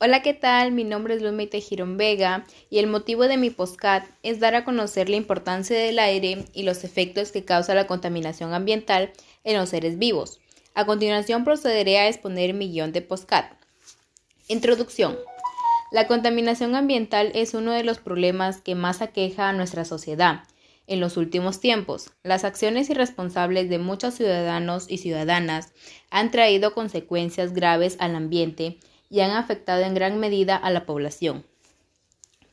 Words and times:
Hola, 0.00 0.22
¿qué 0.22 0.32
tal? 0.32 0.70
Mi 0.70 0.84
nombre 0.84 1.16
es 1.16 1.22
Luz 1.22 1.50
Tejirón 1.50 1.96
Vega 1.96 2.46
y 2.70 2.78
el 2.78 2.86
motivo 2.86 3.26
de 3.26 3.36
mi 3.36 3.50
postcat 3.50 4.06
es 4.22 4.38
dar 4.38 4.54
a 4.54 4.64
conocer 4.64 5.08
la 5.08 5.16
importancia 5.16 5.76
del 5.76 5.98
aire 5.98 6.44
y 6.54 6.62
los 6.62 6.84
efectos 6.84 7.32
que 7.32 7.44
causa 7.44 7.74
la 7.74 7.88
contaminación 7.88 8.54
ambiental 8.54 9.10
en 9.42 9.56
los 9.56 9.70
seres 9.70 9.98
vivos. 9.98 10.38
A 10.74 10.86
continuación 10.86 11.42
procederé 11.42 11.98
a 11.98 12.06
exponer 12.06 12.54
mi 12.54 12.70
guion 12.70 12.92
de 12.92 13.02
postcat. 13.02 13.50
Introducción. 14.46 15.18
La 15.90 16.06
contaminación 16.06 16.76
ambiental 16.76 17.32
es 17.34 17.54
uno 17.54 17.72
de 17.72 17.82
los 17.82 17.98
problemas 17.98 18.60
que 18.60 18.76
más 18.76 19.02
aqueja 19.02 19.48
a 19.48 19.52
nuestra 19.52 19.84
sociedad. 19.84 20.44
En 20.86 21.00
los 21.00 21.16
últimos 21.16 21.58
tiempos, 21.58 22.12
las 22.22 22.44
acciones 22.44 22.88
irresponsables 22.88 23.68
de 23.68 23.80
muchos 23.80 24.14
ciudadanos 24.14 24.88
y 24.88 24.98
ciudadanas 24.98 25.72
han 26.08 26.30
traído 26.30 26.72
consecuencias 26.72 27.52
graves 27.52 27.96
al 27.98 28.14
ambiente 28.14 28.78
y 29.10 29.20
han 29.20 29.30
afectado 29.30 29.82
en 29.82 29.94
gran 29.94 30.18
medida 30.18 30.56
a 30.56 30.70
la 30.70 30.86
población. 30.86 31.44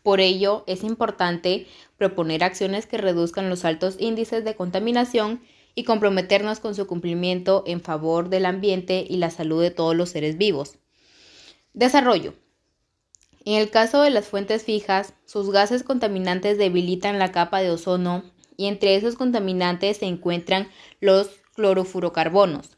Por 0.03 0.19
ello, 0.19 0.63
es 0.67 0.83
importante 0.83 1.67
proponer 1.97 2.43
acciones 2.43 2.85
que 2.85 2.97
reduzcan 2.97 3.49
los 3.49 3.65
altos 3.65 3.95
índices 3.99 4.45
de 4.45 4.55
contaminación 4.55 5.41
y 5.73 5.83
comprometernos 5.83 6.59
con 6.59 6.75
su 6.75 6.87
cumplimiento 6.87 7.63
en 7.65 7.81
favor 7.81 8.29
del 8.29 8.45
ambiente 8.45 9.05
y 9.07 9.17
la 9.17 9.29
salud 9.29 9.61
de 9.61 9.71
todos 9.71 9.95
los 9.95 10.09
seres 10.09 10.37
vivos. 10.37 10.77
Desarrollo. 11.73 12.33
En 13.43 13.55
el 13.55 13.69
caso 13.69 14.01
de 14.01 14.09
las 14.09 14.27
fuentes 14.27 14.63
fijas, 14.63 15.13
sus 15.25 15.51
gases 15.51 15.83
contaminantes 15.83 16.57
debilitan 16.57 17.19
la 17.19 17.31
capa 17.31 17.59
de 17.59 17.71
ozono 17.71 18.23
y 18.57 18.67
entre 18.67 18.95
esos 18.95 19.15
contaminantes 19.15 19.97
se 19.97 20.05
encuentran 20.05 20.69
los 20.99 21.29
clorofurocarbonos, 21.55 22.77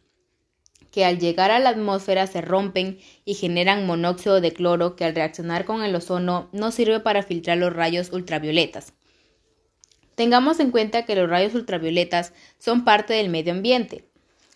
que 0.91 1.05
al 1.05 1.19
llegar 1.19 1.51
a 1.51 1.59
la 1.59 1.69
atmósfera 1.69 2.27
se 2.27 2.41
rompen 2.41 2.99
y 3.25 3.33
generan 3.35 3.85
monóxido 3.85 4.41
de 4.41 4.53
cloro 4.53 4.95
que 4.95 5.05
al 5.05 5.15
reaccionar 5.15 5.65
con 5.65 5.83
el 5.83 5.95
ozono 5.95 6.49
no 6.51 6.71
sirve 6.71 6.99
para 6.99 7.23
filtrar 7.23 7.57
los 7.57 7.73
rayos 7.73 8.11
ultravioletas. 8.11 8.93
Tengamos 10.15 10.59
en 10.59 10.71
cuenta 10.71 11.05
que 11.05 11.15
los 11.15 11.29
rayos 11.29 11.53
ultravioletas 11.53 12.33
son 12.57 12.83
parte 12.83 13.13
del 13.13 13.29
medio 13.29 13.53
ambiente 13.53 14.05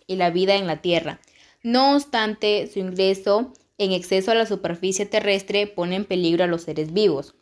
y 0.06 0.16
la 0.16 0.30
vida 0.30 0.56
en 0.56 0.66
la 0.66 0.82
Tierra. 0.82 1.20
No 1.62 1.94
obstante, 1.94 2.68
su 2.72 2.80
ingreso 2.80 3.52
en 3.78 3.92
exceso 3.92 4.32
a 4.32 4.34
la 4.34 4.46
superficie 4.46 5.06
terrestre 5.06 5.66
pone 5.66 5.96
en 5.96 6.04
peligro 6.04 6.44
a 6.44 6.48
los 6.48 6.62
seres 6.62 6.92
vivos. 6.92 7.34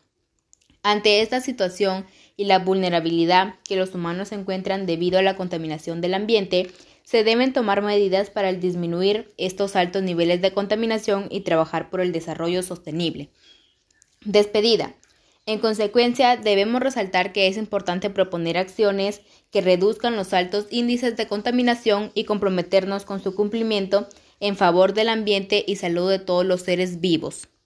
Ante 0.82 1.20
esta 1.20 1.40
situación 1.40 2.06
y 2.36 2.44
la 2.46 2.58
vulnerabilidad 2.58 3.56
que 3.68 3.76
los 3.76 3.94
humanos 3.94 4.32
encuentran 4.32 4.86
debido 4.86 5.18
a 5.18 5.22
la 5.22 5.36
contaminación 5.36 6.00
del 6.00 6.14
ambiente, 6.14 6.70
se 7.04 7.22
deben 7.24 7.52
tomar 7.52 7.82
medidas 7.82 8.30
para 8.30 8.52
disminuir 8.52 9.34
estos 9.36 9.76
altos 9.76 10.02
niveles 10.02 10.40
de 10.40 10.52
contaminación 10.52 11.26
y 11.30 11.40
trabajar 11.40 11.90
por 11.90 12.00
el 12.00 12.12
desarrollo 12.12 12.62
sostenible. 12.62 13.30
Despedida. 14.24 14.94
En 15.44 15.58
consecuencia, 15.58 16.36
debemos 16.36 16.80
resaltar 16.80 17.32
que 17.32 17.48
es 17.48 17.56
importante 17.56 18.08
proponer 18.08 18.56
acciones 18.56 19.20
que 19.50 19.60
reduzcan 19.60 20.16
los 20.16 20.32
altos 20.32 20.66
índices 20.70 21.16
de 21.16 21.26
contaminación 21.26 22.12
y 22.14 22.24
comprometernos 22.24 23.04
con 23.04 23.22
su 23.22 23.34
cumplimiento 23.34 24.08
en 24.38 24.56
favor 24.56 24.94
del 24.94 25.08
ambiente 25.08 25.64
y 25.66 25.76
salud 25.76 26.08
de 26.08 26.20
todos 26.20 26.46
los 26.46 26.62
seres 26.62 27.00
vivos. 27.00 27.50